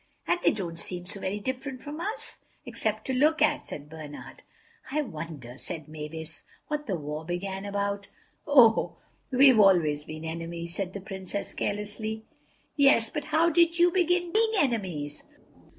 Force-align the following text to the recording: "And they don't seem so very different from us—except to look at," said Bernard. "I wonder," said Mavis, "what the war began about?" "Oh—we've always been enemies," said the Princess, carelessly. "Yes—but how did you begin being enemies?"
"And 0.25 0.39
they 0.41 0.49
don't 0.51 0.79
seem 0.79 1.05
so 1.05 1.19
very 1.19 1.39
different 1.39 1.83
from 1.83 1.99
us—except 2.01 3.05
to 3.05 3.13
look 3.13 3.39
at," 3.39 3.67
said 3.67 3.87
Bernard. 3.87 4.41
"I 4.89 5.03
wonder," 5.03 5.59
said 5.59 5.87
Mavis, 5.87 6.41
"what 6.69 6.87
the 6.87 6.95
war 6.95 7.23
began 7.23 7.65
about?" 7.67 8.07
"Oh—we've 8.47 9.59
always 9.59 10.05
been 10.05 10.25
enemies," 10.25 10.73
said 10.73 10.93
the 10.93 11.01
Princess, 11.01 11.53
carelessly. 11.53 12.25
"Yes—but 12.75 13.25
how 13.25 13.51
did 13.51 13.77
you 13.77 13.91
begin 13.91 14.31
being 14.33 14.53
enemies?" 14.55 15.21